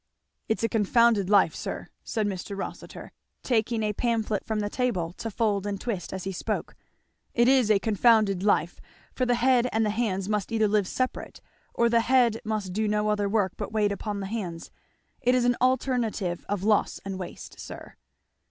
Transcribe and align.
"It's 0.49 0.63
a 0.63 0.67
confounded 0.67 1.29
life, 1.29 1.53
sir," 1.53 1.89
said 2.03 2.25
Mr. 2.25 2.57
Rossitur, 2.57 3.11
taking 3.43 3.83
a 3.83 3.93
pamphlet 3.93 4.43
from 4.43 4.59
the 4.59 4.67
table 4.67 5.13
to 5.19 5.29
fold 5.29 5.67
and 5.67 5.79
twist 5.79 6.11
as 6.11 6.23
he 6.23 6.31
spoke, 6.31 6.75
"it 7.35 7.47
is 7.47 7.69
a 7.69 7.77
confounded 7.77 8.41
life; 8.41 8.81
for 9.13 9.27
the 9.27 9.35
head 9.35 9.67
and 9.71 9.85
the 9.85 9.91
hands 9.91 10.27
must 10.27 10.51
either 10.51 10.67
live 10.67 10.87
separate, 10.87 11.39
or 11.75 11.87
the 11.87 12.01
head 12.01 12.41
must 12.43 12.73
do 12.73 12.87
no 12.87 13.09
other 13.09 13.29
work 13.29 13.53
but 13.57 13.71
wait 13.71 13.91
upon 13.91 14.21
the 14.21 14.25
hands. 14.25 14.71
It 15.21 15.35
is 15.35 15.45
an 15.45 15.55
alternative 15.61 16.45
of 16.49 16.63
loss 16.63 16.99
and 17.05 17.19
waste, 17.19 17.59
sir." 17.59 17.93